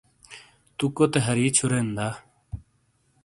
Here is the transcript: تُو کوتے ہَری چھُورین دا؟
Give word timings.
تُو 0.77 0.85
کوتے 0.95 1.19
ہَری 1.25 1.45
چھُورین 1.55 1.87
دا؟ 1.97 2.07